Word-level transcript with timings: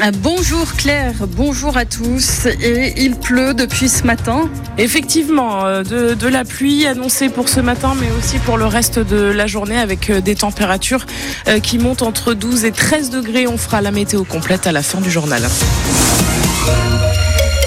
Ah, 0.00 0.10
bonjour 0.10 0.72
Claire, 0.74 1.26
bonjour 1.26 1.76
à 1.76 1.84
tous. 1.84 2.46
Et 2.46 2.94
il 2.96 3.14
pleut 3.14 3.52
depuis 3.52 3.90
ce 3.90 4.04
matin. 4.04 4.50
Effectivement, 4.78 5.66
euh, 5.66 5.82
de, 5.82 6.28
la 6.28 6.46
pluie 6.46 6.86
annoncée 6.86 7.28
pour 7.28 7.50
ce 7.50 7.60
matin, 7.60 7.94
mais 8.00 8.08
aussi 8.18 8.38
pour 8.38 8.56
le 8.56 8.64
reste 8.64 8.98
de 8.98 9.16
la 9.18 9.46
journée 9.46 9.76
avec 9.76 10.08
euh, 10.08 10.22
des 10.22 10.34
températures 10.34 11.04
euh, 11.48 11.60
qui 11.60 11.76
montent 11.76 12.00
entre 12.00 12.32
12 12.32 12.64
et 12.64 12.72
13 12.72 13.10
degrés. 13.10 13.46
On 13.46 13.58
fera 13.58 13.82
la 13.82 13.90
météo 13.90 14.24
complète 14.24 14.66
à 14.66 14.72
la 14.72 14.82
fin 14.82 15.02
du 15.02 15.10
journal. 15.10 15.42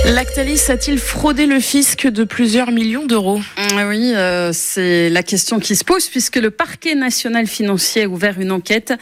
Lactalis 0.06 0.64
a-t-il 0.70 0.98
fraudé 0.98 1.46
le 1.46 1.60
fisc 1.60 2.08
de 2.08 2.24
plusieurs 2.24 2.72
millions 2.72 3.06
d'euros? 3.06 3.40
Ah 3.56 3.88
Oui, 3.88 4.14
c'est 4.54 5.10
la 5.10 5.22
question 5.22 5.60
qui 5.60 5.76
se 5.76 5.84
pose 5.84 6.08
puisque 6.08 6.38
le 6.38 6.50
parquet 6.50 6.96
national 6.96 7.46
financier 7.46 8.06
a 8.06 8.08
ouvert 8.08 8.40
une 8.40 8.52
enquête 8.52 8.94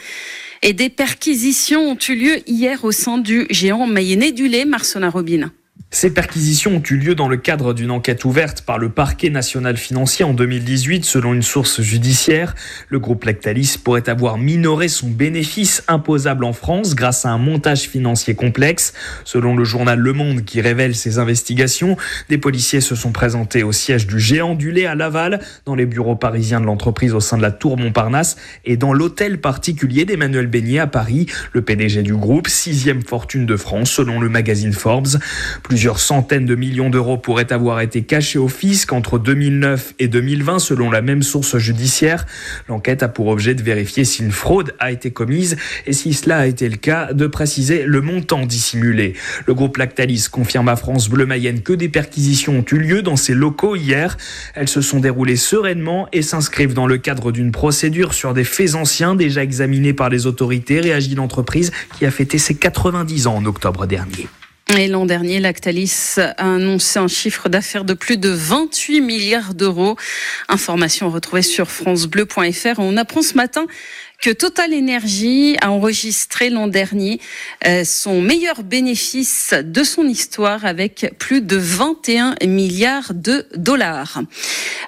et 0.62 0.72
des 0.72 0.88
perquisitions 0.88 1.90
ont 1.90 1.98
eu 2.08 2.14
lieu 2.14 2.36
hier 2.46 2.84
au 2.84 2.92
sein 2.92 3.18
du 3.18 3.46
géant 3.50 3.86
mayennais 3.86 4.32
du 4.32 4.48
lait, 4.48 4.64
Marcelin 4.64 5.10
Robin. 5.10 5.50
Ces 5.90 6.12
perquisitions 6.12 6.76
ont 6.76 6.82
eu 6.90 6.98
lieu 6.98 7.14
dans 7.14 7.28
le 7.28 7.38
cadre 7.38 7.72
d'une 7.72 7.90
enquête 7.90 8.26
ouverte 8.26 8.60
par 8.60 8.76
le 8.76 8.90
parquet 8.90 9.30
national 9.30 9.78
financier 9.78 10.22
en 10.22 10.34
2018. 10.34 11.02
Selon 11.06 11.32
une 11.32 11.42
source 11.42 11.80
judiciaire, 11.80 12.54
le 12.90 12.98
groupe 12.98 13.24
Lactalis 13.24 13.76
pourrait 13.82 14.10
avoir 14.10 14.36
minoré 14.36 14.88
son 14.88 15.08
bénéfice 15.08 15.82
imposable 15.88 16.44
en 16.44 16.52
France 16.52 16.94
grâce 16.94 17.24
à 17.24 17.30
un 17.30 17.38
montage 17.38 17.88
financier 17.88 18.34
complexe. 18.34 18.92
Selon 19.24 19.56
le 19.56 19.64
journal 19.64 19.98
Le 19.98 20.12
Monde 20.12 20.44
qui 20.44 20.60
révèle 20.60 20.94
ces 20.94 21.18
investigations, 21.18 21.96
des 22.28 22.36
policiers 22.36 22.82
se 22.82 22.94
sont 22.94 23.10
présentés 23.10 23.62
au 23.62 23.72
siège 23.72 24.06
du 24.06 24.20
géant 24.20 24.54
du 24.54 24.72
lait 24.72 24.86
à 24.86 24.94
Laval, 24.94 25.40
dans 25.64 25.74
les 25.74 25.86
bureaux 25.86 26.16
parisiens 26.16 26.60
de 26.60 26.66
l'entreprise 26.66 27.14
au 27.14 27.20
sein 27.20 27.38
de 27.38 27.42
la 27.42 27.50
Tour 27.50 27.78
Montparnasse 27.78 28.36
et 28.66 28.76
dans 28.76 28.92
l'hôtel 28.92 29.40
particulier 29.40 30.04
d'Emmanuel 30.04 30.48
Beignet 30.48 30.80
à 30.80 30.86
Paris, 30.86 31.24
le 31.54 31.62
PDG 31.62 32.02
du 32.02 32.14
groupe, 32.14 32.46
sixième 32.46 33.02
fortune 33.02 33.46
de 33.46 33.56
France 33.56 33.90
selon 33.90 34.20
le 34.20 34.28
magazine 34.28 34.74
Forbes. 34.74 35.16
Plusieurs 35.78 36.00
centaines 36.00 36.44
de 36.44 36.56
millions 36.56 36.90
d'euros 36.90 37.18
pourraient 37.18 37.52
avoir 37.52 37.80
été 37.80 38.02
cachés 38.02 38.40
au 38.40 38.48
fisc 38.48 38.92
entre 38.92 39.16
2009 39.16 39.94
et 40.00 40.08
2020 40.08 40.58
selon 40.58 40.90
la 40.90 41.02
même 41.02 41.22
source 41.22 41.56
judiciaire. 41.58 42.26
L'enquête 42.68 43.04
a 43.04 43.08
pour 43.08 43.28
objet 43.28 43.54
de 43.54 43.62
vérifier 43.62 44.04
si 44.04 44.24
une 44.24 44.32
fraude 44.32 44.74
a 44.80 44.90
été 44.90 45.12
commise 45.12 45.56
et 45.86 45.92
si 45.92 46.14
cela 46.14 46.38
a 46.38 46.46
été 46.46 46.68
le 46.68 46.78
cas, 46.78 47.12
de 47.12 47.28
préciser 47.28 47.84
le 47.86 48.00
montant 48.00 48.44
dissimulé. 48.44 49.14
Le 49.46 49.54
groupe 49.54 49.76
Lactalis 49.76 50.26
confirme 50.28 50.66
à 50.66 50.74
France 50.74 51.08
Bleu 51.08 51.26
Mayenne 51.26 51.60
que 51.60 51.74
des 51.74 51.88
perquisitions 51.88 52.58
ont 52.58 52.64
eu 52.72 52.78
lieu 52.78 53.02
dans 53.02 53.14
ses 53.14 53.34
locaux 53.34 53.76
hier. 53.76 54.16
Elles 54.56 54.66
se 54.66 54.80
sont 54.80 54.98
déroulées 54.98 55.36
sereinement 55.36 56.08
et 56.12 56.22
s'inscrivent 56.22 56.74
dans 56.74 56.88
le 56.88 56.98
cadre 56.98 57.30
d'une 57.30 57.52
procédure 57.52 58.14
sur 58.14 58.34
des 58.34 58.42
faits 58.42 58.74
anciens 58.74 59.14
déjà 59.14 59.44
examinés 59.44 59.92
par 59.92 60.08
les 60.08 60.26
autorités, 60.26 60.80
réagit 60.80 61.14
l'entreprise 61.14 61.70
qui 61.96 62.04
a 62.04 62.10
fêté 62.10 62.38
ses 62.38 62.56
90 62.56 63.28
ans 63.28 63.36
en 63.36 63.44
octobre 63.44 63.86
dernier. 63.86 64.26
Et 64.76 64.86
l'an 64.86 65.06
dernier, 65.06 65.40
Lactalis 65.40 66.16
a 66.18 66.54
annoncé 66.54 66.98
un 66.98 67.08
chiffre 67.08 67.48
d'affaires 67.48 67.84
de 67.84 67.94
plus 67.94 68.18
de 68.18 68.28
28 68.28 69.00
milliards 69.00 69.54
d'euros. 69.54 69.96
Information 70.48 71.08
retrouvée 71.10 71.42
sur 71.42 71.70
francebleu.fr. 71.70 72.78
On 72.78 72.96
apprend 72.98 73.22
ce 73.22 73.34
matin 73.34 73.66
que 74.20 74.30
Total 74.30 74.74
Energy 74.74 75.56
a 75.60 75.70
enregistré 75.70 76.50
l'an 76.50 76.66
dernier 76.66 77.20
euh, 77.66 77.84
son 77.84 78.20
meilleur 78.20 78.64
bénéfice 78.64 79.54
de 79.62 79.84
son 79.84 80.08
histoire 80.08 80.64
avec 80.64 81.14
plus 81.18 81.40
de 81.40 81.56
21 81.56 82.34
milliards 82.44 83.14
de 83.14 83.46
dollars. 83.54 84.22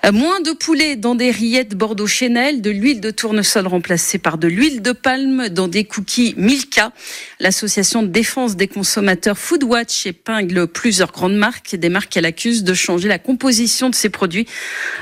Euh, 0.04 0.10
moins 0.10 0.40
de 0.40 0.50
poulet 0.50 0.96
dans 0.96 1.14
des 1.14 1.30
rillettes 1.30 1.76
Bordeaux 1.76 2.08
Chanel, 2.08 2.60
de 2.60 2.70
l'huile 2.70 3.00
de 3.00 3.12
tournesol 3.12 3.68
remplacée 3.68 4.18
par 4.18 4.36
de 4.36 4.48
l'huile 4.48 4.82
de 4.82 4.90
palme 4.90 5.48
dans 5.48 5.68
des 5.68 5.84
cookies 5.84 6.34
Milka. 6.36 6.90
L'association 7.38 8.02
de 8.02 8.08
défense 8.08 8.56
des 8.56 8.66
consommateurs 8.66 9.38
Foodwatch 9.38 10.06
épingle 10.06 10.66
plusieurs 10.66 11.12
grandes 11.12 11.36
marques, 11.36 11.76
des 11.76 11.88
marques 11.88 12.10
qu'elle 12.10 12.26
accuse 12.26 12.64
de 12.64 12.74
changer 12.74 13.06
la 13.06 13.18
composition 13.18 13.90
de 13.90 13.94
ses 13.94 14.08
produits 14.08 14.46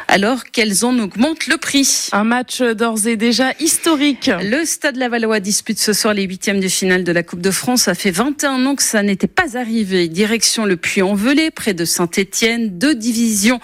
alors 0.07 0.45
qu'elles 0.45 0.85
en 0.85 0.99
augmentent 0.99 1.47
le 1.47 1.57
prix. 1.57 2.09
Un 2.13 2.25
match 2.25 2.61
d'ores 2.61 3.07
et 3.07 3.17
déjà 3.17 3.53
historique 3.59 4.18
le 4.27 4.65
Stade 4.65 4.97
Lavallois 4.97 5.41
dispute 5.41 5.79
ce 5.79 5.93
soir 5.93 6.13
les 6.13 6.25
huitièmes 6.25 6.61
de 6.61 6.69
finale 6.69 7.05
de 7.05 7.13
la 7.13 7.23
Coupe 7.23 7.41
de 7.41 7.51
France. 7.51 7.83
Ça 7.83 7.95
fait 7.95 8.11
21 8.11 8.67
ans 8.67 8.75
que 8.75 8.83
ça 8.83 9.03
n'était 9.03 9.29
pas 9.29 9.57
arrivé. 9.57 10.09
Direction 10.09 10.65
le 10.65 10.77
Puy-en-Velay, 10.77 11.51
près 11.51 11.75
de 11.75 11.85
Saint-Étienne. 11.85 12.79
Deux 12.79 12.95
divisions 12.95 13.61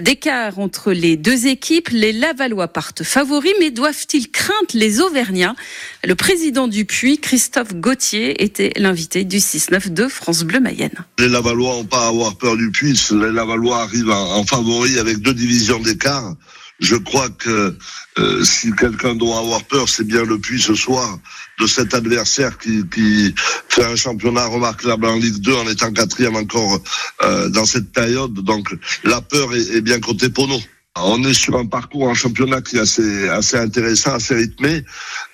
d'écart 0.00 0.58
entre 0.58 0.92
les 0.92 1.16
deux 1.16 1.46
équipes. 1.46 1.88
Les 1.90 2.12
Lavallois 2.12 2.68
partent 2.68 3.02
favoris, 3.02 3.52
mais 3.58 3.70
doivent-ils 3.70 4.30
craindre 4.30 4.68
les 4.74 5.00
Auvergnats? 5.00 5.56
Le 6.04 6.14
président 6.14 6.68
du 6.68 6.84
Puy, 6.84 7.18
Christophe 7.18 7.74
Gauthier, 7.74 8.42
était 8.42 8.72
l'invité 8.76 9.24
du 9.24 9.38
6-9 9.38 9.92
de 9.92 10.06
France 10.06 10.44
Bleu 10.44 10.60
Mayenne. 10.60 11.04
Les 11.18 11.28
Lavallois 11.28 11.74
n'ont 11.74 11.84
pas 11.84 12.04
à 12.04 12.08
avoir 12.08 12.36
peur 12.36 12.56
du 12.56 12.70
Puy. 12.70 12.94
Les 13.10 13.32
Lavallois 13.32 13.82
arrivent 13.82 14.10
en, 14.10 14.44
favori 14.44 14.98
avec 14.98 15.18
deux 15.18 15.34
divisions 15.34 15.80
d'écart 15.80 16.34
je 16.78 16.96
crois 16.96 17.28
que 17.30 17.76
euh, 18.18 18.44
si 18.44 18.72
quelqu'un 18.72 19.14
doit 19.14 19.38
avoir 19.38 19.64
peur, 19.64 19.88
c'est 19.88 20.06
bien 20.06 20.24
le 20.24 20.38
Puy 20.38 20.60
ce 20.60 20.74
soir 20.74 21.18
de 21.60 21.66
cet 21.66 21.92
adversaire 21.94 22.56
qui, 22.58 22.84
qui, 22.88 23.34
fait 23.68 23.84
un 23.84 23.96
championnat 23.96 24.46
remarquable 24.46 25.06
en 25.06 25.16
Ligue 25.16 25.40
2 25.40 25.54
en 25.54 25.68
étant 25.68 25.92
quatrième 25.92 26.36
encore 26.36 26.80
euh, 27.22 27.48
dans 27.48 27.64
cette 27.64 27.92
période. 27.92 28.32
Donc 28.34 28.74
la 29.04 29.20
peur 29.20 29.54
est, 29.54 29.76
est, 29.76 29.80
bien 29.80 30.00
côté 30.00 30.28
pour 30.28 30.46
nous. 30.46 30.60
On 31.00 31.22
est 31.24 31.34
sur 31.34 31.56
un 31.56 31.66
parcours 31.66 32.04
en 32.04 32.14
championnat 32.14 32.60
qui 32.60 32.76
est 32.76 32.80
assez, 32.80 33.28
assez 33.28 33.56
intéressant, 33.56 34.14
assez 34.14 34.34
rythmé, 34.34 34.84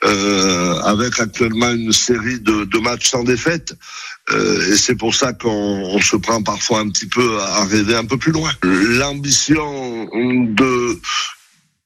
euh, 0.04 0.74
avec 0.80 1.18
actuellement 1.20 1.70
une 1.70 1.92
série 1.92 2.40
de, 2.40 2.64
de 2.64 2.78
matchs 2.78 3.10
sans 3.10 3.24
défaite. 3.24 3.74
Euh, 4.30 4.72
et 4.72 4.76
c'est 4.76 4.94
pour 4.94 5.14
ça 5.14 5.32
qu'on 5.32 6.00
se 6.00 6.16
prend 6.16 6.42
parfois 6.42 6.80
un 6.80 6.88
petit 6.88 7.06
peu 7.06 7.38
à 7.40 7.64
rêver 7.64 7.94
un 7.94 8.04
peu 8.04 8.16
plus 8.16 8.32
loin. 8.32 8.50
L'ambition 8.62 10.06
de 10.14 10.98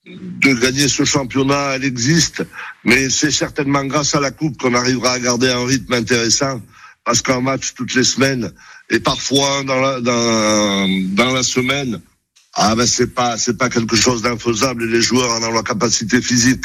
de 0.09 0.55
gagner 0.55 0.89
ce 0.89 1.05
championnat, 1.05 1.77
elle 1.77 1.85
existe, 1.85 2.45
mais 2.85 3.11
c'est 3.11 3.31
certainement 3.31 3.85
grâce 3.85 4.15
à 4.15 4.21
la 4.21 4.31
Coupe 4.31 4.59
qu'on 4.59 4.75
arrivera 4.75 5.13
à 5.13 5.19
garder 5.19 5.51
un 5.51 5.65
rythme 5.65 5.93
intéressant, 5.93 6.63
parce 7.05 7.23
qu'un 7.23 7.41
match 7.41 7.75
toutes 7.75 7.95
les 7.95 8.05
semaines, 8.05 8.53
et 8.91 9.01
parfois 9.01 9.63
dans 9.65 9.81
la, 9.81 11.43
semaine, 11.43 12.01
ah 12.55 12.75
ben 12.75 12.87
c'est 12.87 13.15
pas 13.15 13.37
c'est 13.37 13.57
pas 13.57 13.69
quelque 13.69 13.95
chose 13.95 14.23
d'infaisable 14.23 14.85
et 14.85 14.87
les 14.89 15.03
joueurs 15.03 15.31
en 15.31 15.43
ont 15.43 15.53
la 15.53 15.63
capacité 15.63 16.21
physique. 16.21 16.65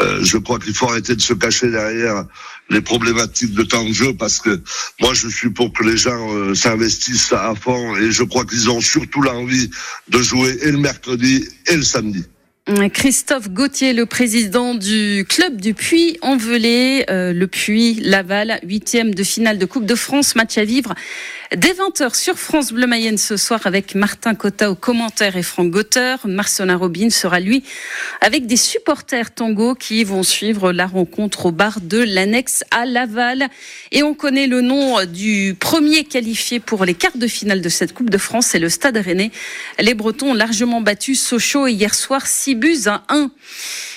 Euh, 0.00 0.22
je 0.22 0.38
crois 0.38 0.58
qu'il 0.58 0.74
faut 0.74 0.88
arrêter 0.88 1.16
de 1.16 1.20
se 1.20 1.32
cacher 1.32 1.70
derrière 1.70 2.24
les 2.70 2.80
problématiques 2.80 3.52
de 3.52 3.62
temps 3.62 3.84
de 3.84 3.92
jeu 3.92 4.14
parce 4.14 4.38
que 4.38 4.62
moi 5.00 5.12
je 5.14 5.28
suis 5.28 5.50
pour 5.50 5.72
que 5.72 5.82
les 5.82 5.96
gens 5.96 6.32
euh, 6.34 6.54
s'investissent 6.54 7.32
à 7.32 7.54
fond 7.54 7.96
et 7.96 8.12
je 8.12 8.22
crois 8.22 8.44
qu'ils 8.44 8.70
ont 8.70 8.80
surtout 8.80 9.22
l'envie 9.22 9.70
de 10.08 10.18
jouer 10.22 10.56
et 10.62 10.70
le 10.70 10.78
mercredi 10.78 11.48
et 11.66 11.76
le 11.76 11.82
samedi. 11.82 12.24
Christophe 12.94 13.50
Gauthier, 13.50 13.92
le 13.92 14.06
président 14.06 14.74
du 14.74 15.26
club 15.28 15.60
du 15.60 15.74
Puy-en-Velay, 15.74 17.04
euh, 17.10 17.34
le 17.34 17.46
Puy-Laval, 17.46 18.58
huitième 18.62 19.14
de 19.14 19.22
finale 19.22 19.58
de 19.58 19.66
Coupe 19.66 19.84
de 19.84 19.94
France, 19.94 20.34
match 20.34 20.56
à 20.56 20.64
vivre 20.64 20.94
dès 21.52 21.72
20h 21.72 22.14
sur 22.14 22.38
France 22.38 22.72
Bleu 22.72 22.86
Mayenne 22.86 23.18
ce 23.18 23.36
soir 23.36 23.60
avec 23.64 23.94
Martin 23.94 24.34
Cotta 24.34 24.70
au 24.70 24.74
commentaire 24.74 25.36
et 25.36 25.42
Franck 25.42 25.70
Gauter. 25.70 26.16
Marcelin 26.24 26.76
Robin 26.76 27.10
sera 27.10 27.40
lui 27.40 27.62
avec 28.20 28.46
des 28.46 28.56
supporters 28.56 29.32
tango 29.32 29.74
qui 29.74 30.04
vont 30.04 30.22
suivre 30.22 30.72
la 30.72 30.86
rencontre 30.86 31.46
au 31.46 31.52
bar 31.52 31.80
de 31.80 31.98
l'annexe 31.98 32.64
à 32.70 32.86
Laval. 32.86 33.48
Et 33.92 34.02
on 34.02 34.14
connaît 34.14 34.46
le 34.46 34.60
nom 34.60 35.04
du 35.04 35.56
premier 35.58 36.04
qualifié 36.04 36.60
pour 36.60 36.84
les 36.84 36.94
quarts 36.94 37.16
de 37.16 37.26
finale 37.26 37.60
de 37.60 37.68
cette 37.68 37.92
Coupe 37.92 38.10
de 38.10 38.18
France, 38.18 38.46
c'est 38.46 38.58
le 38.58 38.68
Stade 38.68 38.96
Rennais. 38.96 39.30
Les 39.78 39.94
Bretons 39.94 40.30
ont 40.30 40.34
largement 40.34 40.80
battu 40.80 41.14
Sochaux 41.14 41.66
hier 41.66 41.94
soir 41.94 42.26
6 42.26 42.54
buts 42.54 42.78
à 42.86 43.04
1. 43.08 43.30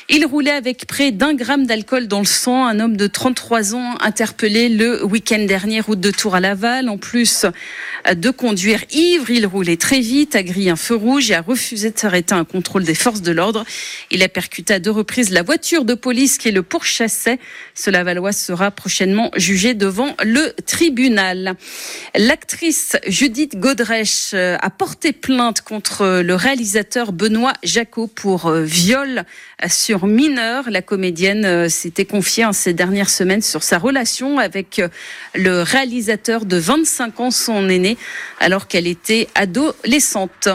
Il 0.10 0.26
roulait 0.26 0.52
avec 0.52 0.88
près 0.88 1.12
d'un 1.12 1.34
gramme 1.34 1.66
d'alcool 1.66 2.08
dans 2.08 2.20
le 2.20 2.26
sang. 2.26 2.66
Un 2.66 2.80
homme 2.80 2.96
de 2.96 3.08
33 3.08 3.76
ans 3.76 3.98
interpellé 4.00 4.70
le 4.70 5.04
week-end 5.04 5.44
dernier, 5.46 5.82
route 5.82 6.00
de 6.00 6.12
Tour 6.12 6.36
à 6.36 6.40
Laval. 6.40 6.88
En 6.88 6.98
plus 6.98 7.37
de 7.46 8.30
conduire 8.30 8.84
ivre, 8.92 9.30
il 9.30 9.46
roulait 9.46 9.78
très 9.78 10.00
vite, 10.00 10.36
a 10.36 10.44
grillé 10.44 10.70
un 10.70 10.76
feu 10.76 10.96
rouge 10.96 11.32
et 11.32 11.36
a 11.36 11.42
refusé 11.42 11.92
de 11.92 11.98
s'arrêter 11.98 12.34
un 12.34 12.46
contrôle 12.46 12.84
des 12.84 12.96
forces 12.96 13.22
de 13.22 13.32
l'ordre. 13.32 13.66
Il 14.12 14.24
a 14.24 14.30
percuté 14.30 14.74
à 14.74 14.80
deux 14.80 14.92
reprises 14.92 15.30
la 15.30 15.44
voiture 15.44 15.86
de 15.86 15.94
police 15.94 16.38
qui 16.38 16.52
le 16.52 16.64
pourchassait. 16.64 17.40
Ce 17.74 17.90
Lavallois 17.90 18.32
sera 18.32 18.72
prochainement 18.72 19.32
jugé 19.36 19.74
devant 19.74 20.16
le 20.24 20.54
tribunal. 20.66 21.56
L'actrice 22.16 22.96
Judith 23.08 23.60
Godrèche 23.60 24.34
a 24.34 24.70
porté 24.70 25.12
plainte 25.12 25.62
contre 25.62 26.22
le 26.22 26.36
réalisateur 26.36 27.12
Benoît 27.12 27.54
Jacot 27.64 28.08
pour 28.08 28.52
viol 28.52 29.26
sur 29.68 30.06
mineur. 30.06 30.70
La 30.70 30.82
comédienne 30.82 31.46
euh, 31.46 31.70
s'était 31.70 32.06
confiée 32.06 32.46
ces 32.54 32.74
dernières 32.74 33.10
semaines 33.10 33.42
sur 33.42 33.64
sa 33.64 33.78
relation 33.78 34.38
avec 34.38 34.80
euh, 34.80 34.90
le 35.34 35.62
réalisateur 35.62 36.46
de 36.46 36.58
25 36.58 37.20
ans, 37.20 37.27
son 37.32 37.70
aîné, 37.70 37.98
alors 38.40 38.68
qu'elle 38.68 38.88
était 38.88 39.28
adolescente. 39.36 40.50